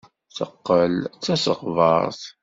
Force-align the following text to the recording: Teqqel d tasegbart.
Teqqel 0.35 0.95
d 1.05 1.19
tasegbart. 1.23 2.21